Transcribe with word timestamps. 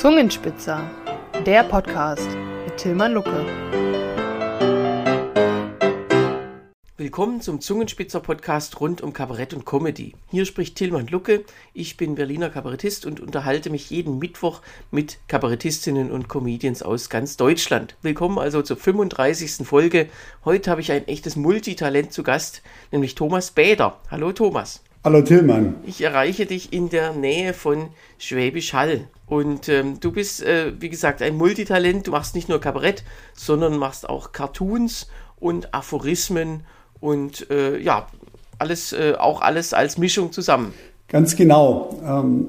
Zungenspitzer, 0.00 0.90
der 1.44 1.62
Podcast 1.62 2.30
mit 2.64 2.78
Tilman 2.78 3.12
Lucke. 3.12 3.44
Willkommen 6.96 7.42
zum 7.42 7.60
Zungenspitzer-Podcast 7.60 8.80
rund 8.80 9.02
um 9.02 9.12
Kabarett 9.12 9.52
und 9.52 9.66
Comedy. 9.66 10.14
Hier 10.30 10.46
spricht 10.46 10.76
Tilman 10.76 11.06
Lucke. 11.08 11.44
Ich 11.74 11.98
bin 11.98 12.14
Berliner 12.14 12.48
Kabarettist 12.48 13.04
und 13.04 13.20
unterhalte 13.20 13.68
mich 13.68 13.90
jeden 13.90 14.18
Mittwoch 14.18 14.62
mit 14.90 15.18
Kabarettistinnen 15.28 16.10
und 16.10 16.28
Comedians 16.28 16.82
aus 16.82 17.10
ganz 17.10 17.36
Deutschland. 17.36 17.94
Willkommen 18.00 18.38
also 18.38 18.62
zur 18.62 18.78
35. 18.78 19.66
Folge. 19.66 20.08
Heute 20.46 20.70
habe 20.70 20.80
ich 20.80 20.92
ein 20.92 21.08
echtes 21.08 21.36
Multitalent 21.36 22.10
zu 22.10 22.22
Gast, 22.22 22.62
nämlich 22.90 23.16
Thomas 23.16 23.50
Bäder. 23.50 24.00
Hallo 24.10 24.32
Thomas. 24.32 24.82
Hallo 25.02 25.22
Tillmann. 25.22 25.76
Ich 25.86 26.02
erreiche 26.02 26.44
dich 26.44 26.74
in 26.74 26.90
der 26.90 27.14
Nähe 27.14 27.54
von 27.54 27.88
Schwäbisch 28.18 28.74
Hall. 28.74 29.08
Und 29.26 29.66
ähm, 29.70 29.98
du 29.98 30.12
bist, 30.12 30.42
äh, 30.42 30.74
wie 30.78 30.90
gesagt, 30.90 31.22
ein 31.22 31.38
Multitalent. 31.38 32.06
Du 32.06 32.10
machst 32.10 32.34
nicht 32.34 32.50
nur 32.50 32.60
Kabarett, 32.60 33.02
sondern 33.32 33.78
machst 33.78 34.06
auch 34.06 34.32
Cartoons 34.32 35.08
und 35.38 35.72
Aphorismen 35.72 36.64
und 37.00 37.50
äh, 37.50 37.78
ja, 37.78 38.08
alles, 38.58 38.92
äh, 38.92 39.14
auch 39.18 39.40
alles 39.40 39.72
als 39.72 39.96
Mischung 39.96 40.32
zusammen. 40.32 40.74
Ganz 41.08 41.34
genau. 41.34 41.98
Ähm, 42.04 42.48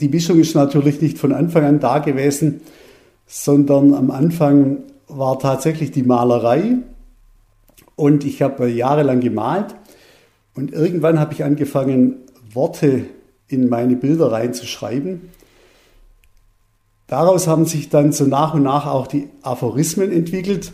die 0.00 0.08
Mischung 0.08 0.40
ist 0.40 0.56
natürlich 0.56 1.00
nicht 1.00 1.16
von 1.16 1.32
Anfang 1.32 1.64
an 1.64 1.78
da 1.78 2.00
gewesen, 2.00 2.62
sondern 3.28 3.94
am 3.94 4.10
Anfang 4.10 4.78
war 5.06 5.38
tatsächlich 5.38 5.92
die 5.92 6.02
Malerei 6.02 6.78
und 7.94 8.24
ich 8.24 8.42
habe 8.42 8.68
jahrelang 8.68 9.20
gemalt 9.20 9.76
und 10.54 10.72
irgendwann 10.72 11.18
habe 11.18 11.32
ich 11.32 11.44
angefangen, 11.44 12.16
Worte 12.52 13.04
in 13.48 13.68
meine 13.68 13.96
Bilder 13.96 14.32
reinzuschreiben. 14.32 15.30
Daraus 17.06 17.46
haben 17.46 17.66
sich 17.66 17.88
dann 17.88 18.12
so 18.12 18.24
nach 18.24 18.54
und 18.54 18.62
nach 18.62 18.86
auch 18.86 19.06
die 19.06 19.28
Aphorismen 19.42 20.10
entwickelt. 20.10 20.72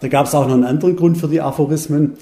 Da 0.00 0.08
gab 0.08 0.26
es 0.26 0.34
auch 0.34 0.46
noch 0.46 0.54
einen 0.54 0.64
anderen 0.64 0.96
Grund 0.96 1.18
für 1.18 1.28
die 1.28 1.40
Aphorismen. 1.40 2.14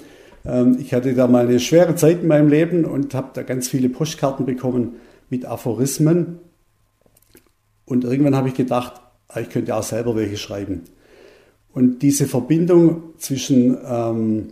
Ähm, 0.45 0.77
ich 0.79 0.93
hatte 0.93 1.13
da 1.13 1.27
mal 1.27 1.47
eine 1.47 1.59
schwere 1.59 1.95
Zeit 1.95 2.21
in 2.21 2.27
meinem 2.27 2.49
Leben 2.49 2.85
und 2.85 3.13
habe 3.13 3.29
da 3.33 3.43
ganz 3.43 3.67
viele 3.67 3.89
Postkarten 3.89 4.45
bekommen 4.45 4.95
mit 5.29 5.45
Aphorismen. 5.45 6.39
Und 7.85 8.03
irgendwann 8.03 8.35
habe 8.35 8.47
ich 8.47 8.53
gedacht, 8.53 8.93
ah, 9.27 9.39
ich 9.39 9.49
könnte 9.49 9.75
auch 9.75 9.83
selber 9.83 10.15
welche 10.15 10.37
schreiben. 10.37 10.83
Und 11.73 11.99
diese 12.01 12.27
Verbindung 12.27 13.13
zwischen 13.17 13.77
ähm, 13.85 14.47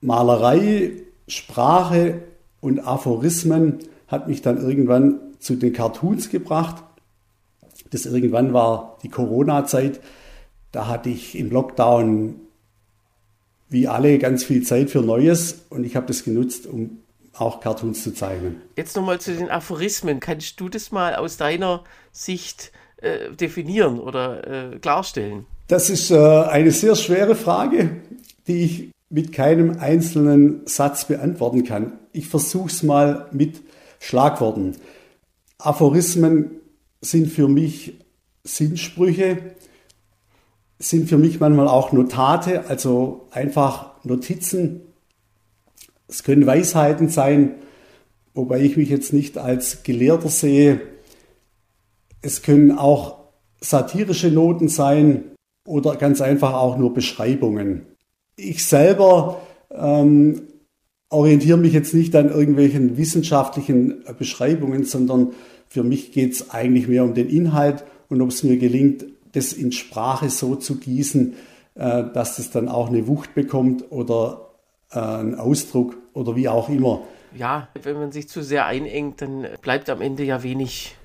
Malerei, 0.00 0.92
Sprache 1.28 2.22
und 2.60 2.80
Aphorismen 2.80 3.80
hat 4.08 4.28
mich 4.28 4.42
dann 4.42 4.58
irgendwann 4.58 5.20
zu 5.38 5.56
den 5.56 5.72
Cartoons 5.72 6.30
gebracht. 6.30 6.82
Das 7.90 8.06
irgendwann 8.06 8.52
war 8.52 8.98
die 9.02 9.08
Corona-Zeit. 9.08 10.00
Da 10.72 10.86
hatte 10.88 11.08
ich 11.08 11.38
im 11.38 11.50
Lockdown 11.50 12.36
wie 13.68 13.88
alle 13.88 14.18
ganz 14.18 14.44
viel 14.44 14.62
Zeit 14.62 14.90
für 14.90 15.02
Neues 15.02 15.66
und 15.70 15.84
ich 15.84 15.96
habe 15.96 16.06
das 16.06 16.24
genutzt, 16.24 16.66
um 16.66 17.02
auch 17.32 17.60
Cartoons 17.60 18.02
zu 18.02 18.14
zeichnen. 18.14 18.62
Jetzt 18.76 18.96
nochmal 18.96 19.20
zu 19.20 19.34
den 19.34 19.50
Aphorismen. 19.50 20.20
Kannst 20.20 20.58
du 20.60 20.68
das 20.68 20.92
mal 20.92 21.16
aus 21.16 21.36
deiner 21.36 21.84
Sicht 22.12 22.72
äh, 22.98 23.30
definieren 23.32 24.00
oder 24.00 24.72
äh, 24.72 24.78
klarstellen? 24.78 25.46
Das 25.68 25.90
ist 25.90 26.10
äh, 26.10 26.16
eine 26.16 26.70
sehr 26.70 26.94
schwere 26.94 27.34
Frage, 27.34 27.96
die 28.46 28.64
ich 28.64 28.90
mit 29.08 29.32
keinem 29.32 29.78
einzelnen 29.78 30.66
Satz 30.66 31.06
beantworten 31.06 31.64
kann. 31.64 31.98
Ich 32.12 32.28
versuche 32.28 32.68
es 32.68 32.82
mal 32.82 33.28
mit 33.32 33.62
Schlagworten. 34.00 34.76
Aphorismen 35.58 36.60
sind 37.00 37.28
für 37.28 37.48
mich 37.48 37.98
Sinnsprüche, 38.44 39.38
sind 40.78 41.08
für 41.08 41.18
mich 41.18 41.40
manchmal 41.40 41.68
auch 41.68 41.92
Notate, 41.92 42.68
also 42.68 43.28
einfach 43.30 43.92
Notizen. 44.04 44.82
Es 46.08 46.22
können 46.22 46.46
Weisheiten 46.46 47.08
sein, 47.08 47.54
wobei 48.34 48.60
ich 48.60 48.76
mich 48.76 48.88
jetzt 48.90 49.12
nicht 49.12 49.38
als 49.38 49.82
Gelehrter 49.82 50.28
sehe. 50.28 50.80
Es 52.22 52.42
können 52.42 52.72
auch 52.72 53.18
satirische 53.60 54.30
Noten 54.30 54.68
sein 54.68 55.24
oder 55.66 55.96
ganz 55.96 56.20
einfach 56.20 56.54
auch 56.54 56.76
nur 56.76 56.92
Beschreibungen. 56.92 57.86
Ich 58.36 58.66
selber 58.66 59.40
ähm, 59.70 60.42
orientiere 61.08 61.58
mich 61.58 61.72
jetzt 61.72 61.94
nicht 61.94 62.14
an 62.14 62.30
irgendwelchen 62.30 62.96
wissenschaftlichen 62.96 64.04
Beschreibungen, 64.18 64.84
sondern 64.84 65.32
für 65.68 65.82
mich 65.82 66.12
geht 66.12 66.32
es 66.32 66.50
eigentlich 66.50 66.88
mehr 66.88 67.04
um 67.04 67.14
den 67.14 67.28
Inhalt 67.28 67.84
und 68.08 68.20
ob 68.20 68.30
es 68.30 68.42
mir 68.42 68.56
gelingt, 68.56 69.06
das 69.32 69.52
in 69.52 69.72
Sprache 69.72 70.30
so 70.30 70.56
zu 70.56 70.76
gießen, 70.76 71.34
äh, 71.74 72.04
dass 72.12 72.38
es 72.38 72.50
dann 72.50 72.68
auch 72.68 72.88
eine 72.88 73.06
Wucht 73.06 73.34
bekommt 73.34 73.90
oder 73.90 74.50
äh, 74.90 74.98
einen 74.98 75.34
Ausdruck 75.34 75.96
oder 76.12 76.36
wie 76.36 76.48
auch 76.48 76.68
immer. 76.68 77.02
Ja, 77.36 77.68
wenn 77.82 77.96
man 77.96 78.12
sich 78.12 78.28
zu 78.28 78.42
sehr 78.42 78.66
einengt, 78.66 79.20
dann 79.20 79.46
bleibt 79.60 79.90
am 79.90 80.00
Ende 80.00 80.24
ja 80.24 80.42
wenig 80.42 80.96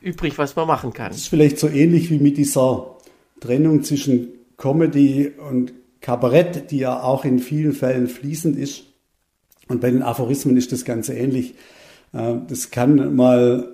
übrig, 0.00 0.38
was 0.38 0.56
man 0.56 0.66
machen 0.66 0.92
kann. 0.92 1.08
Das 1.08 1.18
ist 1.18 1.28
vielleicht 1.28 1.58
so 1.58 1.68
ähnlich 1.68 2.10
wie 2.10 2.18
mit 2.18 2.36
dieser 2.36 2.96
Trennung 3.40 3.82
zwischen 3.82 4.28
Comedy 4.56 5.32
und 5.50 5.72
Kabarett, 6.00 6.70
die 6.70 6.78
ja 6.78 7.02
auch 7.02 7.24
in 7.24 7.38
vielen 7.38 7.72
Fällen 7.72 8.08
fließend 8.08 8.56
ist. 8.56 8.84
Und 9.68 9.80
bei 9.80 9.90
den 9.90 10.02
Aphorismen 10.02 10.56
ist 10.56 10.72
das 10.72 10.84
ganz 10.84 11.08
ähnlich. 11.08 11.54
Äh, 12.12 12.36
das 12.48 12.70
kann 12.70 13.14
mal 13.14 13.68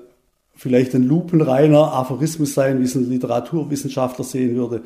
vielleicht 0.54 0.94
ein 0.94 1.04
lupenreiner 1.04 1.92
Aphorismus 1.92 2.54
sein, 2.54 2.80
wie 2.80 2.84
es 2.84 2.94
ein 2.94 3.08
Literaturwissenschaftler 3.08 4.24
sehen 4.24 4.56
würde. 4.56 4.82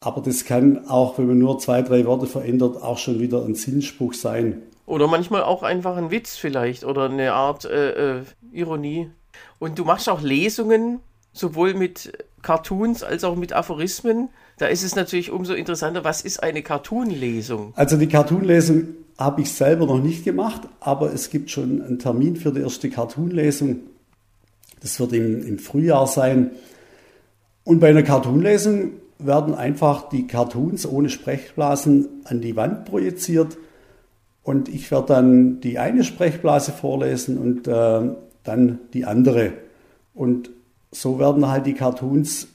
Aber 0.00 0.20
das 0.20 0.44
kann 0.44 0.86
auch, 0.88 1.18
wenn 1.18 1.28
man 1.28 1.38
nur 1.38 1.58
zwei, 1.58 1.80
drei 1.80 2.04
Worte 2.04 2.26
verändert, 2.26 2.82
auch 2.82 2.98
schon 2.98 3.20
wieder 3.20 3.44
ein 3.44 3.54
Sinnspruch 3.54 4.12
sein. 4.12 4.62
Oder 4.86 5.06
manchmal 5.06 5.42
auch 5.42 5.62
einfach 5.62 5.96
ein 5.96 6.10
Witz 6.10 6.36
vielleicht 6.36 6.84
oder 6.84 7.08
eine 7.08 7.32
Art 7.32 7.64
äh, 7.64 8.18
äh, 8.18 8.22
Ironie. 8.52 9.10
Und 9.58 9.78
du 9.78 9.84
machst 9.84 10.08
auch 10.10 10.20
Lesungen, 10.20 11.00
sowohl 11.32 11.72
mit 11.72 12.12
Cartoons 12.44 13.02
als 13.02 13.24
auch 13.24 13.34
mit 13.34 13.52
Aphorismen. 13.52 14.28
Da 14.58 14.66
ist 14.66 14.84
es 14.84 14.94
natürlich 14.94 15.32
umso 15.32 15.54
interessanter, 15.54 16.04
was 16.04 16.20
ist 16.20 16.40
eine 16.42 16.62
Cartoon-Lesung? 16.62 17.72
Also 17.74 17.96
die 17.96 18.06
Cartoon-Lesung 18.06 18.84
habe 19.18 19.40
ich 19.40 19.52
selber 19.52 19.86
noch 19.86 19.98
nicht 19.98 20.24
gemacht, 20.24 20.62
aber 20.78 21.12
es 21.12 21.30
gibt 21.30 21.50
schon 21.50 21.82
einen 21.82 21.98
Termin 21.98 22.36
für 22.36 22.52
die 22.52 22.60
erste 22.60 22.90
Cartoon-Lesung. 22.90 23.80
Das 24.80 25.00
wird 25.00 25.14
im, 25.14 25.44
im 25.44 25.58
Frühjahr 25.58 26.06
sein. 26.06 26.52
Und 27.64 27.80
bei 27.80 27.88
einer 27.88 28.02
Cartoon-Lesung 28.02 28.92
werden 29.18 29.54
einfach 29.54 30.08
die 30.10 30.26
Cartoons 30.26 30.86
ohne 30.86 31.08
Sprechblasen 31.08 32.08
an 32.24 32.40
die 32.40 32.56
Wand 32.56 32.84
projiziert. 32.84 33.56
Und 34.42 34.68
ich 34.68 34.90
werde 34.90 35.06
dann 35.06 35.60
die 35.60 35.78
eine 35.78 36.04
Sprechblase 36.04 36.72
vorlesen 36.72 37.38
und 37.38 37.66
äh, 37.66 38.14
dann 38.42 38.78
die 38.92 39.06
andere. 39.06 39.54
Und 40.12 40.50
so 40.94 41.18
werden 41.18 41.48
halt 41.48 41.66
die 41.66 41.74
Cartoons 41.74 42.48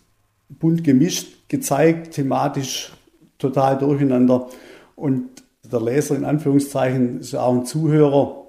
bunt 0.50 0.84
gemischt, 0.84 1.28
gezeigt, 1.48 2.14
thematisch 2.14 2.92
total 3.38 3.78
durcheinander. 3.78 4.48
Und 4.96 5.44
der 5.64 5.82
Leser 5.82 6.16
in 6.16 6.26
Anführungszeichen 6.26 7.20
ist 7.20 7.36
auch 7.36 7.54
ein 7.54 7.66
Zuhörer, 7.66 8.48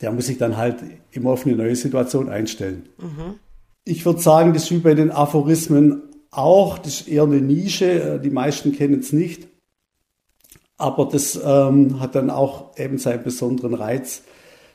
der 0.00 0.12
muss 0.12 0.26
sich 0.26 0.38
dann 0.38 0.56
halt 0.56 0.76
immer 1.12 1.30
auf 1.30 1.46
eine 1.46 1.56
neue 1.56 1.76
Situation 1.76 2.28
einstellen. 2.28 2.88
Mhm. 2.98 3.34
Ich 3.84 4.04
würde 4.04 4.20
sagen, 4.20 4.52
das 4.52 4.64
ist 4.64 4.70
wie 4.70 4.78
bei 4.78 4.94
den 4.94 5.10
Aphorismen 5.10 6.02
auch, 6.30 6.78
das 6.78 7.00
ist 7.00 7.08
eher 7.08 7.24
eine 7.24 7.40
Nische, 7.40 8.20
die 8.22 8.30
meisten 8.30 8.72
kennen 8.72 9.00
es 9.00 9.12
nicht. 9.12 9.46
Aber 10.76 11.06
das 11.06 11.40
ähm, 11.42 12.00
hat 12.00 12.16
dann 12.16 12.30
auch 12.30 12.76
eben 12.76 12.98
seinen 12.98 13.22
besonderen 13.22 13.74
Reiz, 13.74 14.22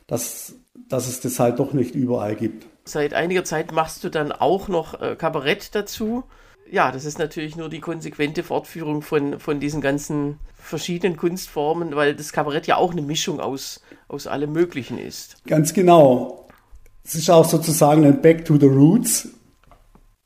dass, 0.08 0.54
dass 0.88 1.08
es 1.08 1.20
das 1.20 1.40
halt 1.40 1.60
doch 1.60 1.74
nicht 1.74 1.94
überall 1.94 2.36
gibt. 2.36 2.66
Seit 2.90 3.14
einiger 3.14 3.44
Zeit 3.44 3.72
machst 3.72 4.04
du 4.04 4.10
dann 4.10 4.32
auch 4.32 4.68
noch 4.68 5.00
äh, 5.00 5.16
Kabarett 5.16 5.76
dazu. 5.76 6.24
Ja, 6.72 6.92
das 6.92 7.06
ist 7.06 7.20
natürlich 7.20 7.56
nur 7.56 7.70
die 7.70 7.82
konsequente 7.82 8.42
Fortführung 8.42 9.04
von, 9.04 9.40
von 9.40 9.60
diesen 9.60 9.80
ganzen 9.80 10.40
verschiedenen 10.56 11.16
Kunstformen, 11.16 11.96
weil 11.96 12.16
das 12.16 12.34
Kabarett 12.34 12.66
ja 12.66 12.78
auch 12.78 12.92
eine 12.92 13.04
Mischung 13.04 13.40
aus, 13.40 13.82
aus 14.08 14.26
allem 14.26 14.54
Möglichen 14.54 14.98
ist. 14.98 15.44
Ganz 15.46 15.74
genau. 15.74 16.48
Es 17.04 17.14
ist 17.14 17.30
auch 17.30 17.46
sozusagen 17.46 18.04
ein 18.06 18.22
Back 18.22 18.46
to 18.46 18.58
the 18.58 18.66
Roots. 18.66 19.30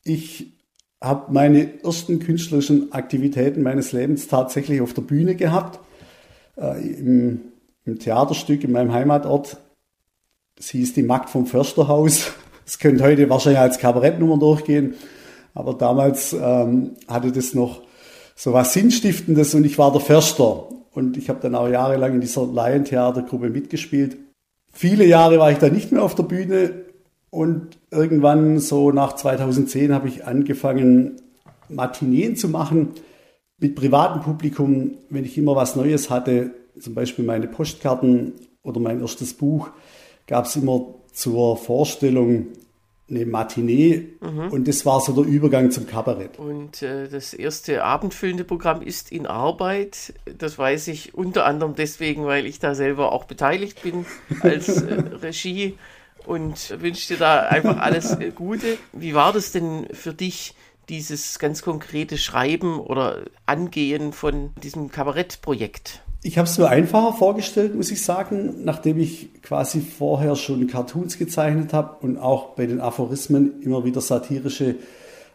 Ich 0.05 0.53
habe 1.01 1.33
meine 1.33 1.83
ersten 1.83 2.19
künstlerischen 2.19 2.93
Aktivitäten 2.93 3.61
meines 3.61 3.91
Lebens 3.91 4.29
tatsächlich 4.29 4.79
auf 4.79 4.93
der 4.93 5.01
Bühne 5.01 5.35
gehabt, 5.35 5.81
äh, 6.55 6.81
im, 6.81 7.41
im 7.83 7.99
Theaterstück 7.99 8.63
in 8.63 8.71
meinem 8.71 8.93
Heimatort. 8.93 9.57
Es 10.57 10.69
hieß 10.69 10.93
die 10.93 11.03
Magd 11.03 11.29
vom 11.29 11.45
Försterhaus. 11.45 12.31
Es 12.65 12.79
könnte 12.79 13.03
heute 13.03 13.29
wahrscheinlich 13.29 13.59
als 13.59 13.79
Kabarettnummer 13.79 14.37
durchgehen, 14.37 14.95
aber 15.53 15.73
damals 15.73 16.33
ähm, 16.33 16.91
hatte 17.07 17.31
das 17.31 17.53
noch 17.53 17.81
so 18.35 18.53
was 18.53 18.73
Sinnstiftendes 18.73 19.53
und 19.53 19.65
ich 19.65 19.77
war 19.77 19.91
der 19.91 20.01
Förster 20.01 20.69
und 20.91 21.17
ich 21.17 21.29
habe 21.29 21.39
dann 21.41 21.55
auch 21.55 21.67
jahrelang 21.67 22.15
in 22.15 22.21
dieser 22.21 22.45
Laientheatergruppe 22.45 23.49
mitgespielt. 23.49 24.17
Viele 24.71 25.05
Jahre 25.05 25.37
war 25.39 25.51
ich 25.51 25.59
dann 25.59 25.73
nicht 25.73 25.91
mehr 25.91 26.03
auf 26.03 26.15
der 26.15 26.23
Bühne 26.23 26.83
Und 27.33 27.79
irgendwann 27.89 28.59
so 28.59 28.91
nach 28.91 29.15
2010 29.15 29.91
habe 29.91 30.07
ich 30.07 30.27
angefangen, 30.27 31.19
Matineen 31.67 32.35
zu 32.35 32.47
machen 32.47 32.89
mit 33.57 33.73
privatem 33.73 34.21
Publikum, 34.21 34.91
wenn 35.09 35.25
ich 35.25 35.35
immer 35.35 35.55
was 35.55 35.75
Neues 35.75 36.11
hatte, 36.11 36.51
zum 36.79 36.93
Beispiel 36.93 37.25
meine 37.25 37.47
Postkarten 37.47 38.33
oder 38.61 38.79
mein 38.79 39.01
erstes 39.01 39.33
Buch, 39.33 39.71
gab 40.27 40.45
es 40.45 40.55
immer 40.57 40.93
zur 41.13 41.57
Vorstellung 41.57 42.47
eine 43.09 43.25
Matinee 43.25 44.09
mhm. 44.21 44.47
und 44.49 44.67
das 44.67 44.85
war 44.85 45.01
so 45.01 45.13
der 45.13 45.25
Übergang 45.25 45.71
zum 45.71 45.87
Kabarett. 45.87 46.39
Und 46.39 46.81
äh, 46.81 47.07
das 47.07 47.33
erste 47.33 47.83
abendfüllende 47.83 48.43
Programm 48.43 48.81
ist 48.81 49.11
in 49.11 49.27
Arbeit. 49.27 50.13
Das 50.37 50.57
weiß 50.57 50.87
ich 50.87 51.13
unter 51.13 51.45
anderem 51.45 51.75
deswegen, 51.75 52.25
weil 52.25 52.45
ich 52.45 52.59
da 52.59 52.75
selber 52.75 53.11
auch 53.11 53.25
beteiligt 53.25 53.83
bin 53.83 54.05
als 54.41 54.81
äh, 54.81 54.93
Regie 55.21 55.77
und 56.25 56.81
wünsche 56.81 57.13
dir 57.13 57.19
da 57.19 57.41
einfach 57.41 57.77
alles 57.77 58.11
äh, 58.17 58.31
Gute. 58.31 58.77
Wie 58.93 59.13
war 59.13 59.33
das 59.33 59.51
denn 59.51 59.87
für 59.91 60.13
dich, 60.13 60.55
dieses 60.89 61.39
ganz 61.39 61.61
konkrete 61.61 62.17
Schreiben 62.17 62.79
oder 62.79 63.23
Angehen 63.45 64.11
von 64.11 64.51
diesem 64.61 64.91
Kabarettprojekt? 64.91 66.02
Ich 66.25 66.37
habe 66.37 66.47
es 66.47 66.57
mir 66.57 66.69
einfacher 66.69 67.11
vorgestellt, 67.11 67.75
muss 67.75 67.91
ich 67.91 68.01
sagen, 68.01 68.63
nachdem 68.63 68.97
ich 68.97 69.41
quasi 69.41 69.81
vorher 69.81 70.37
schon 70.37 70.67
Cartoons 70.67 71.17
gezeichnet 71.17 71.73
habe 71.73 71.97
und 71.99 72.17
auch 72.17 72.55
bei 72.55 72.65
den 72.65 72.79
Aphorismen 72.79 73.61
immer 73.61 73.83
wieder 73.83 73.99
satirische 73.99 74.75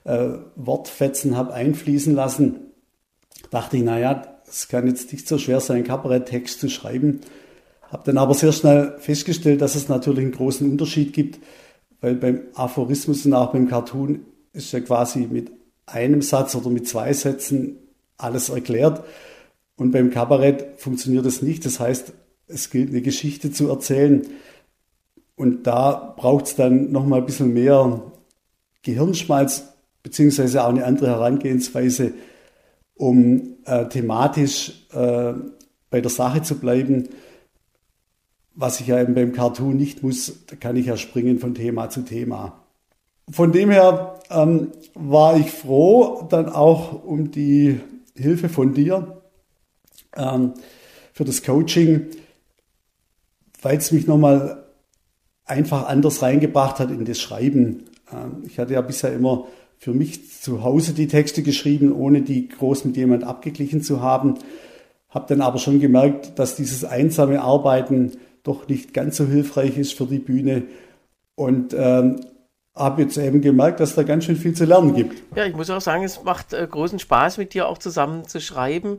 äh, 0.05 0.29
Wortfetzen 0.57 1.37
habe 1.37 1.53
einfließen 1.53 2.15
lassen, 2.15 2.73
dachte 3.51 3.77
ich, 3.77 3.83
naja, 3.83 4.41
es 4.49 4.69
kann 4.69 4.87
jetzt 4.87 5.13
nicht 5.13 5.29
so 5.29 5.37
schwer 5.37 5.61
sein, 5.61 5.85
Kabaretttext 5.85 6.59
zu 6.59 6.71
schreiben. 6.71 7.21
Habe 7.83 8.05
dann 8.07 8.17
aber 8.17 8.33
sehr 8.33 8.53
schnell 8.53 8.97
festgestellt, 8.99 9.61
dass 9.61 9.75
es 9.75 9.91
natürlich 9.91 10.21
einen 10.21 10.33
großen 10.33 10.71
Unterschied 10.71 11.13
gibt, 11.13 11.39
weil 12.01 12.15
beim 12.15 12.41
Aphorismus 12.55 13.27
und 13.27 13.35
auch 13.35 13.53
beim 13.53 13.69
Cartoon 13.69 14.21
ist 14.55 14.73
ja 14.73 14.81
quasi 14.81 15.29
mit 15.31 15.53
einem 15.85 16.23
Satz 16.23 16.55
oder 16.55 16.71
mit 16.71 16.89
zwei 16.89 17.13
Sätzen 17.13 17.77
alles 18.17 18.49
erklärt. 18.49 19.05
Und 19.79 19.93
beim 19.93 20.11
Kabarett 20.11 20.67
funktioniert 20.77 21.25
das 21.25 21.41
nicht. 21.41 21.65
Das 21.65 21.81
heißt, 21.81 22.13
es 22.49 22.69
gilt 22.69 22.91
eine 22.91 23.01
Geschichte 23.01 23.53
zu 23.53 23.71
erzählen. 23.71 24.27
Und 25.37 25.69
da 25.69 26.15
braucht 26.17 26.47
es 26.47 26.57
dann 26.57 26.91
nochmal 26.91 27.21
ein 27.21 27.27
bisschen 27.27 27.55
mehr 27.55 28.03
Gehirnschmalz, 28.83 29.73
beziehungsweise 30.03 30.65
auch 30.65 30.71
eine 30.71 30.85
andere 30.85 31.07
Herangehensweise, 31.07 32.13
um 32.97 33.55
äh, 33.65 33.87
thematisch 33.89 34.87
äh, 34.93 35.35
bei 35.91 36.01
der 36.01 36.11
Sache 36.11 36.43
zu 36.43 36.57
bleiben. 36.57 37.09
Was 38.57 38.81
ich 38.81 38.89
ja 38.89 39.01
eben 39.01 39.15
beim 39.15 39.33
Cartoon 39.33 39.77
nicht 39.77 40.03
muss, 40.03 40.45
da 40.49 40.57
kann 40.57 40.75
ich 40.75 40.87
ja 40.87 40.97
springen 40.97 41.39
von 41.39 41.55
Thema 41.55 41.89
zu 41.89 42.03
Thema. 42.03 42.65
Von 43.31 43.53
dem 43.53 43.71
her 43.71 44.19
ähm, 44.31 44.73
war 44.95 45.37
ich 45.37 45.53
froh 45.53 46.27
dann 46.29 46.49
auch 46.49 47.05
um 47.05 47.31
die 47.31 47.79
Hilfe 48.17 48.49
von 48.49 48.75
dir, 48.75 49.18
ähm, 50.17 50.55
für 51.13 51.25
das 51.25 51.43
Coaching, 51.43 52.07
weil 53.63 53.79
es 53.79 53.93
mich 53.93 54.07
nochmal 54.07 54.65
einfach 55.45 55.89
anders 55.89 56.23
reingebracht 56.23 56.79
hat 56.79 56.91
in 56.91 57.05
das 57.05 57.19
Schreiben. 57.19 57.85
Ähm, 58.13 58.45
ich 58.47 58.59
hatte 58.59 58.75
ja 58.75 58.81
bisher 58.81 59.13
immer 59.13 59.47
für 59.79 59.93
mich 59.93 60.41
zu 60.41 60.63
Hause 60.63 60.93
die 60.93 61.07
Texte 61.07 61.43
geschrieben, 61.43 61.93
ohne 61.93 62.23
die 62.23 62.49
groß 62.49 62.85
mit 62.85 62.97
jemand 62.97 63.25
abgeglichen 63.25 63.83
zu 63.83 64.03
haben. 64.03 64.35
Habe 65.09 65.27
dann 65.29 65.41
aber 65.41 65.59
schon 65.59 65.81
gemerkt, 65.81 66.39
dass 66.39 66.57
dieses 66.57 66.85
einsame 66.85 67.41
Arbeiten 67.41 68.13
doch 68.43 68.69
nicht 68.69 68.93
ganz 68.93 69.17
so 69.17 69.27
hilfreich 69.27 69.79
ist 69.79 69.95
für 69.95 70.07
die 70.07 70.19
Bühne 70.19 70.65
und 71.35 71.75
ähm, 71.77 72.21
habe 72.75 73.03
jetzt 73.03 73.17
eben 73.17 73.41
gemerkt, 73.41 73.81
dass 73.81 73.95
da 73.95 74.03
ganz 74.03 74.25
schön 74.25 74.37
viel 74.37 74.55
zu 74.55 74.65
lernen 74.65 74.95
gibt. 74.95 75.23
Ja, 75.37 75.45
ich 75.47 75.55
muss 75.55 75.71
auch 75.71 75.81
sagen, 75.81 76.05
es 76.05 76.23
macht 76.23 76.53
äh, 76.53 76.67
großen 76.69 76.99
Spaß, 76.99 77.39
mit 77.39 77.55
dir 77.55 77.69
auch 77.69 77.79
zusammen 77.79 78.27
zu 78.27 78.41
schreiben 78.41 78.99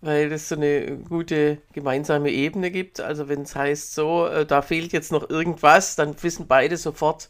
weil 0.00 0.32
es 0.32 0.48
so 0.48 0.56
eine 0.56 0.98
gute 0.98 1.58
gemeinsame 1.72 2.30
Ebene 2.30 2.70
gibt. 2.70 3.00
Also 3.00 3.28
wenn 3.28 3.42
es 3.42 3.56
heißt 3.56 3.94
so, 3.94 4.26
äh, 4.26 4.46
da 4.46 4.62
fehlt 4.62 4.92
jetzt 4.92 5.12
noch 5.12 5.28
irgendwas, 5.28 5.96
dann 5.96 6.14
wissen 6.22 6.46
beide 6.46 6.76
sofort, 6.76 7.28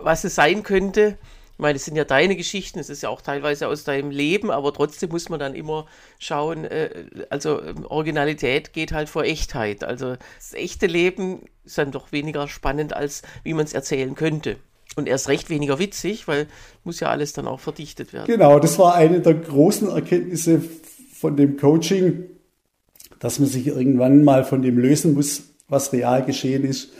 was 0.00 0.24
es 0.24 0.34
sein 0.34 0.62
könnte. 0.62 1.18
Ich 1.52 1.60
meine, 1.60 1.76
es 1.76 1.84
sind 1.84 1.94
ja 1.94 2.04
deine 2.04 2.34
Geschichten, 2.34 2.80
es 2.80 2.90
ist 2.90 3.04
ja 3.04 3.08
auch 3.08 3.20
teilweise 3.20 3.68
aus 3.68 3.84
deinem 3.84 4.10
Leben, 4.10 4.50
aber 4.50 4.72
trotzdem 4.72 5.10
muss 5.10 5.28
man 5.28 5.38
dann 5.38 5.54
immer 5.54 5.86
schauen, 6.18 6.64
äh, 6.64 7.04
also 7.30 7.62
ähm, 7.62 7.86
Originalität 7.86 8.72
geht 8.72 8.90
halt 8.90 9.08
vor 9.08 9.22
Echtheit. 9.22 9.84
Also 9.84 10.16
das 10.16 10.54
echte 10.54 10.86
Leben 10.86 11.42
ist 11.64 11.78
dann 11.78 11.92
doch 11.92 12.10
weniger 12.10 12.48
spannend, 12.48 12.96
als 12.96 13.22
wie 13.44 13.54
man 13.54 13.66
es 13.66 13.72
erzählen 13.72 14.16
könnte. 14.16 14.56
Und 14.96 15.08
erst 15.08 15.28
recht 15.28 15.50
weniger 15.50 15.78
witzig, 15.78 16.26
weil 16.28 16.46
muss 16.82 17.00
ja 17.00 17.08
alles 17.08 17.32
dann 17.32 17.46
auch 17.46 17.60
verdichtet 17.60 18.12
werden. 18.12 18.26
Genau, 18.26 18.58
das 18.58 18.78
war 18.78 18.94
eine 18.94 19.20
der 19.20 19.34
großen 19.34 19.90
Erkenntnisse 19.90 20.62
von 21.14 21.36
dem 21.36 21.56
Coaching, 21.56 22.24
dass 23.20 23.38
man 23.38 23.48
sich 23.48 23.68
irgendwann 23.68 24.24
mal 24.24 24.44
von 24.44 24.62
dem 24.62 24.78
lösen 24.78 25.14
muss, 25.14 25.44
was 25.68 25.92
real 25.92 26.24
geschehen 26.24 26.64
ist. 26.64 26.92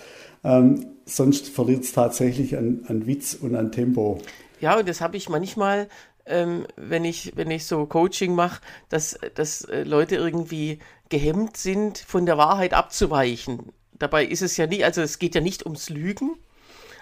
Ähm, 0.45 0.87
sonst 1.05 1.49
verliert 1.49 1.85
es 1.85 1.93
tatsächlich 1.93 2.57
an, 2.57 2.85
an 2.87 3.07
Witz 3.07 3.35
und 3.35 3.57
an 3.57 3.73
Tempo. 3.73 4.21
Ja, 4.61 4.79
und 4.79 4.89
das 4.89 5.01
habe 5.01 5.17
ich 5.17 5.29
manchmal, 5.29 5.89
ähm, 6.27 6.67
wenn, 6.77 7.05
ich, 7.05 7.33
wenn 7.37 7.51
ich 7.51 7.67
so 7.67 7.87
Coaching 7.87 8.35
mache, 8.35 8.61
dass, 8.89 9.19
dass 9.35 9.63
äh, 9.63 9.83
Leute 9.83 10.17
irgendwie 10.17 10.79
gehemmt 11.09 11.57
sind, 11.57 11.99
von 11.99 12.25
der 12.25 12.39
Wahrheit 12.39 12.73
abzuweichen. 12.73 13.73
Dabei 13.99 14.25
ist 14.25 14.43
es 14.43 14.57
ja 14.57 14.67
nicht, 14.67 14.85
also 14.85 15.03
es 15.03 15.19
geht 15.19 15.35
ja 15.35 15.41
nicht 15.41 15.65
ums 15.65 15.91
Lügen, 15.91 16.37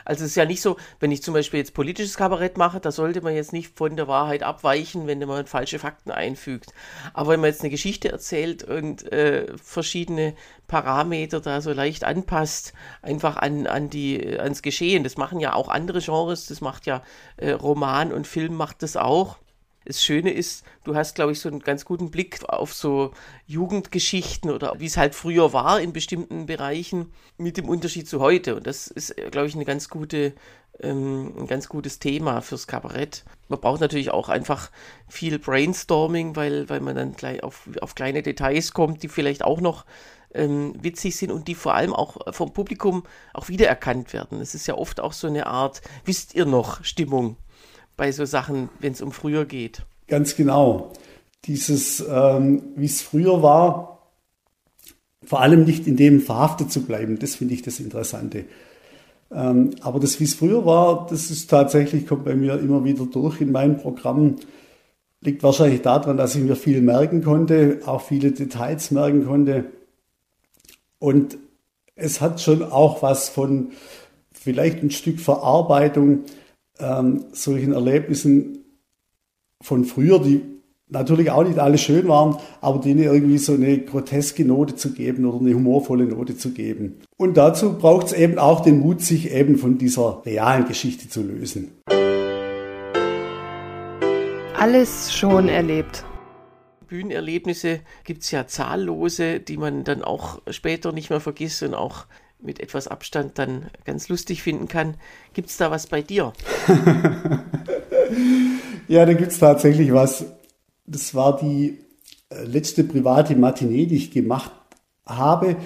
also 0.05 0.25
es 0.25 0.31
ist 0.31 0.37
ja 0.37 0.45
nicht 0.45 0.63
so, 0.63 0.77
wenn 1.01 1.11
ich 1.11 1.23
zum 1.23 1.35
Beispiel 1.35 1.59
jetzt 1.59 1.75
politisches 1.75 2.17
Kabarett 2.17 2.57
mache, 2.57 2.81
da 2.81 2.91
sollte 2.91 3.21
man 3.21 3.35
jetzt 3.35 3.53
nicht 3.53 3.77
von 3.77 3.97
der 3.97 4.09
Wahrheit 4.09 4.43
abweichen, 4.43 5.07
wenn 5.07 5.21
man 5.21 5.47
falsche 5.47 5.79
Fakten 5.79 6.11
einfügt. 6.11 6.73
Aber 7.15 7.31
wenn 7.31 7.41
man 7.41 7.51
jetzt 7.51 7.61
eine 7.61 7.71
Geschichte 7.71 8.11
erzählt 8.11 8.65
und 8.65 9.11
äh, 9.13 9.47
verschiedene 9.59 10.35
Parameter 10.67 11.41
da 11.41 11.61
so 11.61 11.73
leicht 11.73 12.05
anpasst, 12.05 12.73
einfach 13.03 13.37
an, 13.37 13.67
an 13.67 13.91
die, 13.91 14.39
ans 14.39 14.63
Geschehen, 14.63 15.05
das 15.05 15.17
machen 15.17 15.41
ja 15.41 15.55
auch 15.55 15.69
andere 15.69 16.01
Genres, 16.01 16.47
das 16.47 16.61
macht 16.61 16.87
ja 16.87 17.03
äh, 17.37 17.51
Roman 17.51 18.13
und 18.13 18.27
Film 18.27 18.55
macht 18.55 18.83
das 18.83 18.97
auch 18.97 19.37
das 19.85 20.03
Schöne 20.03 20.33
ist, 20.33 20.65
du 20.85 20.95
hast, 20.95 21.15
glaube 21.15 21.33
ich, 21.33 21.41
so 21.41 21.49
einen 21.49 21.61
ganz 21.61 21.85
guten 21.85 22.11
Blick 22.11 22.45
auf 22.49 22.73
so 22.73 23.13
Jugendgeschichten 23.47 24.51
oder 24.51 24.75
wie 24.79 24.87
es 24.87 24.97
halt 24.97 25.15
früher 25.15 25.53
war 25.53 25.81
in 25.81 25.93
bestimmten 25.93 26.47
Bereichen 26.47 27.13
mit 27.39 27.57
dem 27.57 27.69
Unterschied 27.69 28.09
zu 28.09 28.21
heute. 28.21 28.57
Und 28.57 28.67
das 28.67 28.87
ist, 28.87 29.15
glaube 29.31 29.47
ich, 29.47 29.55
eine 29.55 29.65
ganz 29.65 29.89
gute, 29.89 30.35
ähm, 30.81 31.33
ein 31.39 31.47
ganz 31.47 31.69
gutes 31.69 31.99
Thema 31.99 32.41
fürs 32.41 32.67
Kabarett. 32.67 33.25
Man 33.49 33.61
braucht 33.61 33.81
natürlich 33.81 34.11
auch 34.11 34.29
einfach 34.29 34.71
viel 35.09 35.39
Brainstorming, 35.39 36.37
weil, 36.37 36.69
weil 36.69 36.81
man 36.81 36.95
dann 36.95 37.15
gleich 37.15 37.43
auf, 37.43 37.69
auf 37.81 37.95
kleine 37.95 38.23
Details 38.23 38.73
kommt, 38.73 39.03
die 39.03 39.09
vielleicht 39.09 39.45
auch 39.45 39.61
noch 39.61 39.85
ähm, 40.35 40.75
witzig 40.83 41.17
sind 41.17 41.31
und 41.31 41.49
die 41.49 41.55
vor 41.55 41.75
allem 41.75 41.93
auch 41.93 42.33
vom 42.33 42.53
Publikum 42.53 43.05
auch 43.35 43.49
wiedererkannt 43.49 44.13
werden. 44.13 44.41
Es 44.41 44.55
ist 44.55 44.67
ja 44.67 44.75
oft 44.75 45.01
auch 45.01 45.13
so 45.13 45.27
eine 45.27 45.47
Art, 45.47 45.83
wisst 46.05 46.35
ihr 46.35 46.47
noch, 46.47 46.85
Stimmung 46.85 47.37
bei 47.97 48.13
so 48.13 48.25
Sachen, 48.25 48.69
wenn 48.81 48.93
es 48.93 49.03
um 49.03 49.13
früher 49.13 49.45
geht. 49.45 49.85
Ganz 50.09 50.37
genau. 50.37 50.93
Dieses, 51.45 52.05
ähm, 52.09 52.63
wie 52.77 52.87
es 52.87 53.03
früher 53.03 53.43
war, 53.43 54.11
vor 55.25 55.41
allem 55.41 55.65
nicht 55.65 55.87
in 55.87 55.97
dem 55.97 56.21
verhaftet 56.21 56.73
zu 56.73 56.83
bleiben, 56.83 57.19
das 57.19 57.37
finde 57.37 57.55
ich 57.55 57.63
das 57.63 57.81
Interessante. 57.81 58.45
Ähm, 59.31 59.71
aber 59.81 60.01
das, 60.01 60.21
wie 60.21 60.25
es 60.25 60.35
früher 60.35 60.65
war, 60.67 61.07
das 61.09 61.31
ist 61.31 61.49
tatsächlich, 61.49 62.07
kommt 62.07 62.25
bei 62.25 62.35
mir 62.35 62.59
immer 62.59 62.85
wieder 62.85 63.07
durch 63.07 63.41
in 63.41 63.53
meinen 63.53 63.79
Programmen. 63.79 64.37
Liegt 65.21 65.43
wahrscheinlich 65.43 65.83
daran, 65.83 66.17
dass 66.17 66.35
ich 66.35 66.43
mir 66.43 66.57
viel 66.57 66.83
merken 66.83 67.23
konnte, 67.23 67.81
auch 67.87 68.03
viele 68.03 68.33
Details 68.33 68.91
merken 68.91 69.25
konnte. 69.25 69.65
Und 70.99 71.39
es 71.95 72.21
hat 72.21 72.41
schon 72.41 72.63
auch 72.63 73.03
was 73.03 73.29
von 73.29 73.71
vielleicht 74.33 74.83
ein 74.83 74.91
Stück 74.91 75.21
Verarbeitung 75.21 76.25
ähm, 76.83 77.25
solchen 77.33 77.73
Erlebnissen 77.73 78.59
von 79.63 79.85
früher, 79.85 80.19
die 80.19 80.43
natürlich 80.93 81.31
auch 81.31 81.45
nicht 81.45 81.59
alle 81.59 81.79
schön 81.79 82.07
waren, 82.09 82.37
aber 82.61 82.79
denen 82.79 83.03
irgendwie 83.03 83.39
so 83.39 83.55
eine 83.55 83.79
groteske 83.79 84.45
Note 84.45 84.77
zu 84.77 84.93
geben 84.93 85.25
oder 85.25 85.41
eine 85.41 85.55
humorvolle 85.55 86.05
Note 86.05 86.37
zu 86.37 86.51
geben. 86.51 87.01
Und 87.17 87.37
dazu 87.37 87.79
braucht 87.79 88.09
es 88.09 88.13
eben 88.13 88.39
auch 88.39 88.61
den 88.61 88.81
Mut, 88.81 89.01
sich 89.01 89.33
eben 89.33 89.57
von 89.57 89.79
dieser 89.79 90.23
realen 90.27 90.67
Geschichte 90.67 91.09
zu 91.09 91.23
lösen. 91.23 91.73
Alles 94.59 95.13
schon 95.13 95.49
erlebt. 95.49 96.05
Bühnenerlebnisse 96.87 97.81
gibt 98.05 98.23
es 98.23 98.31
ja 98.31 98.47
zahllose, 98.47 99.41
die 99.41 99.57
man 99.57 99.83
dann 99.83 100.03
auch 100.03 100.43
später 100.51 100.93
nicht 100.93 101.09
mehr 101.09 101.21
vergisst 101.21 101.63
und 101.63 101.75
auch 101.75 102.05
mit 102.43 102.61
etwas 102.61 102.89
Abstand 102.89 103.39
dann 103.39 103.71
ganz 103.85 104.09
lustig 104.09 104.43
finden 104.43 104.69
kann. 104.69 104.95
Gibt 105.33 105.51
es 105.51 105.57
da 105.57 105.71
was 105.71 105.87
bei 105.87 106.03
dir? 106.03 106.33
ja, 108.89 109.07
da 109.07 109.15
gibt 109.15 109.33
es 109.33 109.39
tatsächlich 109.39 109.93
was. 109.93 110.25
Das 110.87 111.15
war 111.15 111.37
die 111.39 111.79
äh, 112.31 112.45
letzte 112.45 112.85
private 112.85 113.37
Matinee, 113.37 113.87
die 113.87 113.97
ich 113.97 114.11
gemacht 114.11 114.53
habe. 115.07 115.57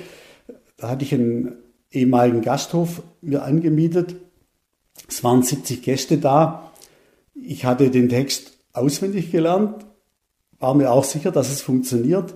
Da 0.76 0.90
hatte 0.90 1.04
ich 1.04 1.14
einen 1.14 1.56
ehemaligen 1.90 2.42
Gasthof 2.42 3.02
mir 3.20 3.42
angemietet 3.42 4.16
Es 5.08 5.24
waren 5.24 5.42
70 5.42 5.82
Gäste 5.82 6.18
da. 6.18 6.72
Ich 7.34 7.64
hatte 7.64 7.90
den 7.90 8.08
Text 8.08 8.52
auswendig 8.72 9.30
gelernt, 9.30 9.84
war 10.58 10.74
mir 10.74 10.90
auch 10.90 11.04
sicher, 11.04 11.32
dass 11.32 11.50
es 11.50 11.62
funktioniert. 11.62 12.34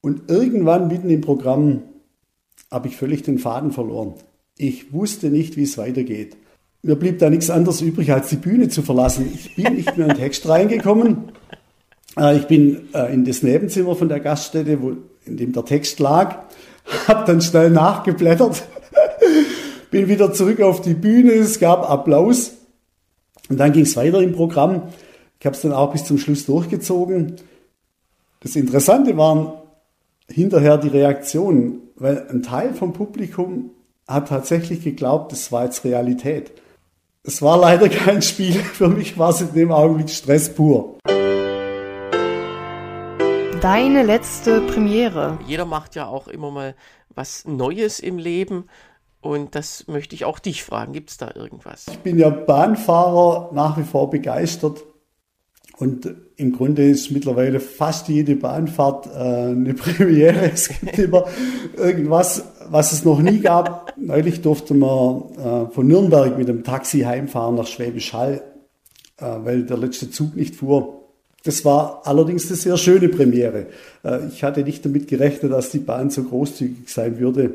Und 0.00 0.30
irgendwann 0.30 0.88
mitten 0.88 1.08
im 1.10 1.20
Programm 1.20 1.82
habe 2.74 2.88
ich 2.88 2.96
völlig 2.96 3.22
den 3.22 3.38
Faden 3.38 3.70
verloren. 3.70 4.14
Ich 4.58 4.92
wusste 4.92 5.30
nicht, 5.30 5.56
wie 5.56 5.62
es 5.62 5.78
weitergeht. 5.78 6.36
Mir 6.82 6.96
blieb 6.96 7.20
da 7.20 7.30
nichts 7.30 7.48
anderes 7.48 7.80
übrig, 7.80 8.12
als 8.12 8.28
die 8.28 8.36
Bühne 8.36 8.68
zu 8.68 8.82
verlassen. 8.82 9.30
Ich 9.32 9.54
bin 9.54 9.74
nicht 9.74 9.96
mehr 9.96 10.06
in 10.06 10.12
den 10.12 10.18
Text 10.18 10.48
reingekommen. 10.48 11.32
Äh, 12.18 12.36
ich 12.36 12.46
bin 12.46 12.88
äh, 12.92 13.14
in 13.14 13.24
das 13.24 13.44
Nebenzimmer 13.44 13.94
von 13.94 14.08
der 14.08 14.18
Gaststätte, 14.18 14.82
wo, 14.82 14.96
in 15.24 15.36
dem 15.36 15.52
der 15.52 15.64
Text 15.64 16.00
lag, 16.00 16.42
habe 17.08 17.24
dann 17.26 17.40
schnell 17.40 17.70
nachgeblättert, 17.70 18.64
bin 19.92 20.08
wieder 20.08 20.32
zurück 20.32 20.60
auf 20.60 20.80
die 20.80 20.94
Bühne, 20.94 21.32
es 21.32 21.60
gab 21.60 21.88
Applaus 21.88 22.52
und 23.48 23.58
dann 23.58 23.72
ging 23.72 23.84
es 23.84 23.96
weiter 23.96 24.20
im 24.20 24.32
Programm. 24.32 24.88
Ich 25.38 25.46
habe 25.46 25.54
es 25.54 25.62
dann 25.62 25.72
auch 25.72 25.92
bis 25.92 26.04
zum 26.04 26.18
Schluss 26.18 26.44
durchgezogen. 26.46 27.36
Das 28.40 28.56
Interessante 28.56 29.16
waren 29.16 29.52
hinterher 30.28 30.78
die 30.78 30.88
Reaktionen, 30.88 31.82
weil 31.96 32.26
ein 32.28 32.42
Teil 32.42 32.74
vom 32.74 32.92
Publikum 32.92 33.70
hat 34.06 34.28
tatsächlich 34.28 34.82
geglaubt, 34.82 35.32
das 35.32 35.50
war 35.52 35.64
jetzt 35.64 35.84
Realität. 35.84 36.52
Es 37.22 37.40
war 37.40 37.58
leider 37.58 37.88
kein 37.90 38.20
Spiel. 38.22 38.52
Für 38.52 38.88
mich 38.88 39.18
war 39.18 39.30
es 39.30 39.40
in 39.40 39.52
dem 39.54 39.72
Augenblick 39.72 40.10
Stress 40.10 40.54
pur. 40.54 40.98
Deine 43.60 44.02
letzte 44.02 44.60
Premiere. 44.60 45.38
Jeder 45.46 45.64
macht 45.64 45.94
ja 45.94 46.06
auch 46.06 46.28
immer 46.28 46.50
mal 46.50 46.74
was 47.14 47.46
Neues 47.46 47.98
im 47.98 48.18
Leben. 48.18 48.66
Und 49.22 49.54
das 49.54 49.86
möchte 49.86 50.14
ich 50.14 50.26
auch 50.26 50.38
dich 50.38 50.62
fragen. 50.62 50.92
Gibt 50.92 51.08
es 51.08 51.16
da 51.16 51.30
irgendwas? 51.34 51.86
Ich 51.88 51.98
bin 52.00 52.18
ja 52.18 52.28
Bahnfahrer, 52.28 53.52
nach 53.54 53.78
wie 53.78 53.84
vor 53.84 54.10
begeistert. 54.10 54.84
Und 55.76 56.08
im 56.36 56.52
Grunde 56.52 56.88
ist 56.88 57.10
mittlerweile 57.10 57.58
fast 57.58 58.08
jede 58.08 58.36
Bahnfahrt 58.36 59.06
äh, 59.06 59.10
eine 59.10 59.74
Premiere. 59.74 60.50
Es 60.52 60.68
gibt 60.68 60.98
immer 60.98 61.26
irgendwas, 61.76 62.44
was 62.68 62.92
es 62.92 63.04
noch 63.04 63.20
nie 63.20 63.40
gab. 63.40 63.92
Neulich 63.96 64.40
durfte 64.40 64.74
man 64.74 65.22
äh, 65.36 65.72
von 65.72 65.86
Nürnberg 65.86 66.38
mit 66.38 66.48
dem 66.48 66.62
Taxi 66.62 67.00
heimfahren 67.00 67.56
nach 67.56 67.66
Schwäbisch 67.66 68.12
Hall, 68.12 68.42
äh, 69.18 69.24
weil 69.24 69.64
der 69.64 69.76
letzte 69.76 70.10
Zug 70.10 70.36
nicht 70.36 70.56
fuhr. 70.56 71.00
Das 71.44 71.64
war 71.64 72.02
allerdings 72.04 72.46
eine 72.46 72.56
sehr 72.56 72.76
schöne 72.76 73.08
Premiere. 73.08 73.66
Äh, 74.04 74.28
ich 74.28 74.44
hatte 74.44 74.62
nicht 74.62 74.84
damit 74.84 75.08
gerechnet, 75.08 75.52
dass 75.52 75.70
die 75.70 75.78
Bahn 75.78 76.10
so 76.10 76.22
großzügig 76.22 76.88
sein 76.88 77.18
würde. 77.18 77.54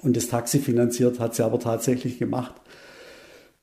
Und 0.00 0.16
das 0.16 0.28
Taxi 0.28 0.60
finanziert 0.60 1.20
hat 1.20 1.34
sie 1.34 1.44
aber 1.44 1.60
tatsächlich 1.60 2.18
gemacht. 2.18 2.54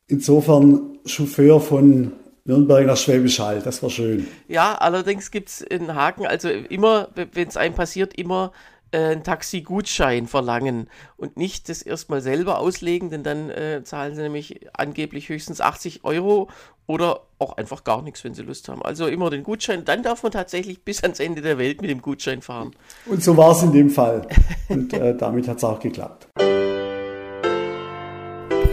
Insofern 0.08 1.00
Chauffeur 1.06 1.60
von 1.60 2.12
Nürnberg 2.48 2.86
nach 2.86 2.98
Schwäbisch 2.98 3.40
Hall, 3.40 3.60
das 3.64 3.82
war 3.82 3.90
schön. 3.90 4.28
Ja, 4.48 4.76
allerdings 4.76 5.32
gibt 5.32 5.50
es 5.50 5.62
in 5.62 5.96
Haken, 5.96 6.28
also 6.28 6.48
immer, 6.48 7.10
wenn 7.16 7.48
es 7.48 7.58
einem 7.58 7.74
passiert, 7.74 8.14
immer 8.14 8.52
äh, 8.92 9.00
einen 9.00 9.24
Taxi-Gutschein 9.24 10.28
verlangen 10.28 10.88
und 11.18 11.38
nicht 11.38 11.70
das 11.70 11.82
erstmal 11.82 12.22
selber 12.22 12.60
auslegen, 12.60 13.10
denn 13.10 13.24
dann 13.24 13.50
äh, 13.50 13.82
zahlen 13.84 14.14
sie 14.14 14.22
nämlich 14.22 14.68
angeblich 14.74 15.30
höchstens 15.30 15.60
80 15.60 16.04
Euro 16.04 16.48
oder 16.86 17.22
auch 17.40 17.58
einfach 17.58 17.84
gar 17.84 18.04
nichts, 18.04 18.24
wenn 18.24 18.36
sie 18.36 18.44
Lust 18.44 18.70
haben. 18.70 18.84
Also 18.84 19.08
immer 19.08 19.32
den 19.32 19.42
Gutschein, 19.42 19.84
dann 19.84 20.04
darf 20.04 20.22
man 20.22 20.32
tatsächlich 20.32 20.84
bis 20.84 21.02
ans 21.02 21.20
Ende 21.20 21.42
der 21.42 21.58
Welt 21.58 21.82
mit 21.82 21.90
dem 21.90 22.04
Gutschein 22.04 22.44
fahren. 22.44 22.76
Und 23.08 23.24
so 23.24 23.36
war 23.36 23.54
es 23.54 23.64
in 23.64 23.72
dem 23.72 23.90
Fall. 23.90 24.28
Und 24.70 24.94
äh, 24.94 25.18
damit 25.18 25.48
hat 25.48 25.58
es 25.58 25.64
auch 25.64 25.80
geklappt. 25.80 26.28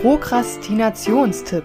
Prokrastinationstipp. 0.02 1.64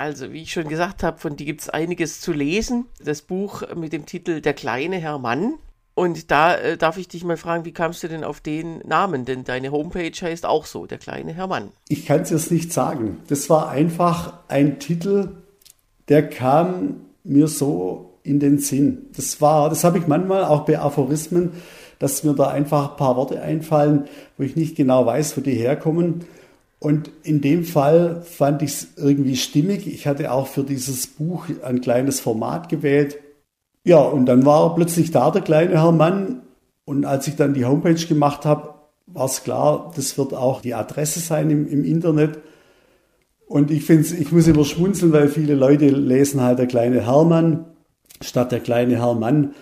Also, 0.00 0.32
wie 0.32 0.40
ich 0.40 0.50
schon 0.50 0.66
gesagt 0.66 1.02
habe, 1.02 1.18
von 1.18 1.36
dir 1.36 1.44
gibt 1.44 1.60
es 1.60 1.68
einiges 1.68 2.22
zu 2.22 2.32
lesen. 2.32 2.86
Das 3.04 3.20
Buch 3.20 3.62
mit 3.76 3.92
dem 3.92 4.06
Titel 4.06 4.40
Der 4.40 4.54
kleine 4.54 4.96
Herr 4.96 5.18
Mann 5.18 5.58
und 5.94 6.30
da 6.30 6.56
äh, 6.56 6.78
darf 6.78 6.96
ich 6.96 7.06
dich 7.06 7.22
mal 7.22 7.36
fragen, 7.36 7.66
wie 7.66 7.72
kamst 7.72 8.02
du 8.02 8.08
denn 8.08 8.24
auf 8.24 8.40
den 8.40 8.78
Namen? 8.78 9.26
Denn 9.26 9.44
deine 9.44 9.72
Homepage 9.72 10.10
heißt 10.10 10.46
auch 10.46 10.64
so, 10.64 10.86
der 10.86 10.96
kleine 10.96 11.34
Hermann. 11.34 11.72
Ich 11.90 12.06
kann 12.06 12.22
es 12.22 12.30
jetzt 12.30 12.50
nicht 12.50 12.72
sagen. 12.72 13.18
Das 13.28 13.50
war 13.50 13.68
einfach 13.68 14.32
ein 14.48 14.78
Titel, 14.78 15.32
der 16.08 16.26
kam 16.26 17.02
mir 17.22 17.46
so 17.46 18.14
in 18.22 18.40
den 18.40 18.58
Sinn. 18.58 19.10
Das 19.14 19.42
war, 19.42 19.68
das 19.68 19.84
habe 19.84 19.98
ich 19.98 20.06
manchmal 20.06 20.44
auch 20.44 20.64
bei 20.64 20.78
Aphorismen, 20.78 21.52
dass 21.98 22.24
mir 22.24 22.32
da 22.32 22.48
einfach 22.48 22.92
ein 22.92 22.96
paar 22.96 23.16
Worte 23.16 23.42
einfallen, 23.42 24.08
wo 24.38 24.44
ich 24.44 24.56
nicht 24.56 24.76
genau 24.76 25.04
weiß, 25.04 25.36
wo 25.36 25.42
die 25.42 25.56
herkommen. 25.56 26.24
Und 26.80 27.10
in 27.22 27.40
dem 27.40 27.64
Fall 27.64 28.22
fand 28.22 28.62
ich 28.62 28.70
es 28.70 28.88
irgendwie 28.96 29.36
stimmig. 29.36 29.86
Ich 29.86 30.06
hatte 30.06 30.32
auch 30.32 30.48
für 30.48 30.64
dieses 30.64 31.06
Buch 31.06 31.46
ein 31.62 31.80
kleines 31.80 32.20
Format 32.20 32.68
gewählt 32.68 33.18
ja, 33.84 33.98
und 33.98 34.26
dann 34.26 34.44
war 34.44 34.74
plötzlich 34.74 35.10
da 35.10 35.30
der 35.30 35.42
kleine 35.42 35.82
Herr 35.82 35.92
Mann. 35.92 36.42
Und 36.84 37.04
als 37.04 37.26
ich 37.28 37.36
dann 37.36 37.54
die 37.54 37.64
Homepage 37.64 37.94
gemacht 37.94 38.44
habe, 38.44 38.74
war 39.06 39.26
es 39.26 39.42
klar, 39.42 39.90
das 39.96 40.18
wird 40.18 40.34
auch 40.34 40.60
die 40.60 40.74
Adresse 40.74 41.20
sein 41.20 41.50
im, 41.50 41.66
im 41.66 41.84
Internet. 41.84 42.38
Und 43.46 43.70
ich 43.70 43.84
finde 43.84 44.06
ich 44.14 44.32
muss 44.32 44.46
immer 44.46 44.64
schmunzeln, 44.64 45.12
weil 45.12 45.28
viele 45.28 45.54
Leute 45.54 45.88
lesen 45.88 46.40
halt 46.40 46.58
der 46.58 46.66
kleine 46.66 47.04
Hermann 47.06 47.64
statt 48.20 48.52
der 48.52 48.60
kleine 48.60 48.98
Hermann. 48.98 49.54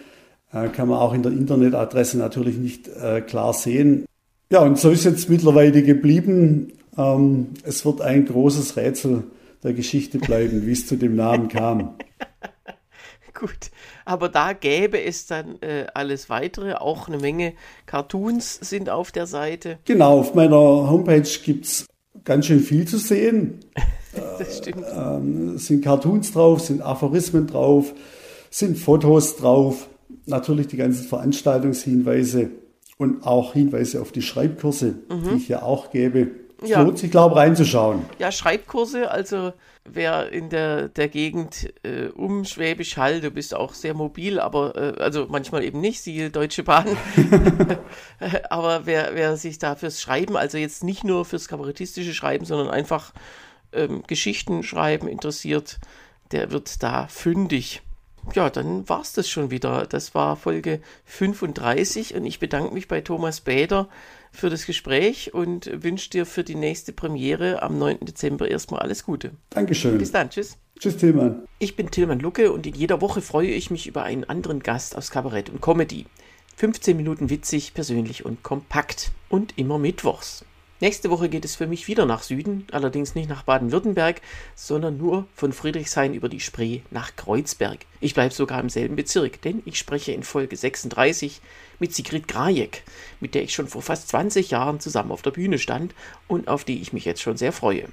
Äh, 0.53 0.69
kann 0.69 0.89
man 0.89 0.99
auch 0.99 1.15
in 1.15 1.23
der 1.23 1.33
Internetadresse 1.33 2.19
natürlich 2.19 2.57
nicht 2.59 2.89
äh, 2.89 3.21
klar 3.21 3.53
sehen. 3.53 4.05
Ja, 4.51 4.61
und 4.61 4.79
so 4.79 4.91
ist 4.91 5.05
jetzt 5.05 5.31
mittlerweile 5.31 5.83
geblieben. 5.83 6.73
Ähm, 6.99 7.55
es 7.63 7.85
wird 7.85 8.01
ein 8.01 8.27
großes 8.27 8.77
Rätsel 8.77 9.25
der 9.63 9.73
Geschichte 9.73 10.19
bleiben, 10.19 10.67
wie 10.67 10.73
es 10.73 10.87
zu 10.87 10.97
dem 10.97 11.17
Namen 11.17 11.49
kam. 11.49 11.95
Gut, 13.35 13.71
aber 14.05 14.29
da 14.29 14.53
gäbe 14.53 15.01
es 15.01 15.27
dann 15.27 15.63
äh, 15.63 15.87
alles 15.95 16.29
weitere. 16.29 16.75
Auch 16.75 17.07
eine 17.07 17.19
Menge 17.19 17.53
Cartoons 17.87 18.59
sind 18.61 18.91
auf 18.91 19.13
der 19.13 19.27
Seite. 19.27 19.79
Genau, 19.85 20.19
auf 20.19 20.35
meiner 20.35 20.57
Homepage 20.57 21.29
gibt 21.45 21.67
es 21.67 21.87
ganz 22.25 22.47
schön 22.47 22.61
viel 22.61 22.87
zu 22.89 22.99
sehen. 22.99 23.61
das 24.39 24.59
stimmt. 24.59 24.85
Äh, 24.85 25.17
ähm, 25.17 25.57
sind 25.59 25.85
Cartoons 25.85 26.33
drauf, 26.33 26.63
sind 26.63 26.83
Aphorismen 26.83 27.47
drauf, 27.47 27.95
sind 28.51 28.77
Fotos 28.77 29.37
drauf, 29.37 29.89
natürlich 30.27 30.67
die 30.67 30.77
ganzen 30.77 31.07
Veranstaltungshinweise 31.07 32.51
und 32.97 33.25
auch 33.25 33.53
Hinweise 33.53 34.03
auf 34.03 34.11
die 34.11 34.23
Schreibkurse, 34.23 34.97
mhm. 35.09 35.29
die 35.31 35.37
ich 35.37 35.49
ja 35.49 35.63
auch 35.63 35.91
gebe. 35.93 36.31
Es 36.61 36.71
ja. 36.71 36.83
lohnt 36.83 36.99
sich, 36.99 37.11
glaube 37.11 37.35
ich, 37.35 37.41
reinzuschauen. 37.41 38.05
Ja, 38.19 38.33
Schreibkurse, 38.33 39.11
also 39.11 39.53
wer 39.85 40.33
in 40.33 40.51
der, 40.51 40.89
der 40.89 41.09
Gegend 41.09 41.73
äh, 41.85 42.09
um 42.09 42.45
Schwäbisch 42.45 42.97
Hall, 42.97 43.21
du 43.21 43.31
bist 43.31 43.55
auch 43.55 43.75
sehr 43.75 43.95
mobil, 43.95 44.41
aber 44.41 44.75
äh, 44.77 45.01
also 45.01 45.27
manchmal 45.29 45.63
eben 45.63 45.81
nicht, 45.81 46.01
siehe 46.01 46.31
Deutsche 46.31 46.65
Bahn. 46.65 46.87
aber 48.51 48.87
wer, 48.87 49.11
wer 49.15 49.37
sich 49.37 49.59
da 49.59 49.77
fürs 49.77 50.01
Schreiben, 50.01 50.37
also 50.37 50.59
jetzt 50.59 50.83
nicht 50.83 51.05
nur 51.05 51.25
fürs 51.25 51.47
kabarettistische 51.47 52.13
Schreiben, 52.13 52.45
sondern 52.45 52.69
einfach 52.69 53.13
ähm, 53.73 54.03
Geschichten 54.07 54.63
schreiben 54.63 55.07
interessiert, 55.07 55.79
der 56.33 56.51
wird 56.51 56.83
da 56.83 57.07
fündig. 57.07 57.83
Ja, 58.35 58.51
dann 58.51 58.89
war 58.89 59.01
es 59.01 59.13
das 59.13 59.29
schon 59.29 59.51
wieder. 59.51 59.87
Das 59.87 60.15
war 60.15 60.37
Folge 60.37 60.81
35 61.07 62.15
und 62.15 62.25
ich 62.25 62.39
bedanke 62.39 62.75
mich 62.75 62.89
bei 62.89 63.01
Thomas 63.01 63.41
Bäder 63.41 63.89
für 64.33 64.51
das 64.51 64.67
Gespräch 64.67 65.35
und 65.35 65.71
wünsche 65.83 66.11
dir 66.11 66.27
für 66.27 66.45
die 66.45 66.55
nächste 66.55 66.93
Premiere 66.93 67.63
am 67.63 67.79
9. 67.79 68.01
Dezember 68.01 68.49
erstmal 68.49 68.81
alles 68.81 69.05
Gute. 69.05 69.33
Dankeschön. 69.51 69.99
Bis 69.99 70.13
dann. 70.13 70.31
Tschüss. 70.31 70.59
Tschüss, 70.79 70.97
Tillmann. 70.97 71.43
Ich 71.59 71.75
bin 71.75 71.91
Tillmann 71.91 72.21
Lucke 72.21 72.53
und 72.53 72.67
in 72.67 72.75
jeder 72.75 73.01
Woche 73.01 73.21
freue 73.21 73.51
ich 73.51 73.71
mich 73.71 73.87
über 73.87 74.05
einen 74.05 74.25
anderen 74.25 74.61
Gast 74.61 74.97
aus 74.97 75.11
Kabarett 75.11 75.51
und 75.51 75.61
Comedy. 75.61 76.07
15 76.57 76.97
Minuten 76.97 77.31
witzig, 77.31 77.75
persönlich 77.75 78.25
und 78.25 78.43
kompakt. 78.43 79.13
Und 79.29 79.59
immer 79.59 79.79
mittwochs. 79.79 80.45
Nächste 80.81 81.11
Woche 81.11 81.29
geht 81.29 81.45
es 81.45 81.57
für 81.57 81.67
mich 81.67 81.89
wieder 81.89 82.07
nach 82.07 82.23
Süden, 82.23 82.65
allerdings 82.71 83.17
nicht 83.17 83.29
nach 83.29 83.43
Baden-Württemberg, 83.43 84.21
sondern 84.55 84.97
nur 84.97 85.27
von 85.35 85.53
Friedrichshain 85.53 86.15
über 86.15 86.29
die 86.29 86.39
Spree 86.39 86.83
nach 86.93 87.17
Kreuzberg. 87.17 87.81
Ich 88.01 88.15
bleibe 88.15 88.33
sogar 88.33 88.61
im 88.61 88.69
selben 88.69 88.95
Bezirk, 88.95 89.43
denn 89.43 89.61
ich 89.65 89.77
spreche 89.77 90.13
in 90.13 90.23
Folge 90.23 90.57
36 90.57 91.41
mit 91.81 91.93
Sigrid 91.97 92.29
Grajek, 92.29 92.85
mit 93.19 93.35
der 93.35 93.43
ich 93.43 93.55
schon 93.55 93.67
vor 93.67 93.83
fast 93.83 94.09
20 94.09 94.53
Jahren 94.53 94.79
zusammen 94.79 95.11
auf 95.11 95.23
der 95.23 95.33
Bühne 95.33 95.59
stand 95.59 95.97
und 96.29 96.47
auf 96.47 96.63
die 96.63 96.81
ich 96.81 96.93
mich 96.93 97.05
jetzt 97.05 97.23
schon 97.23 97.37
sehr 97.37 97.53
freue. 97.53 97.89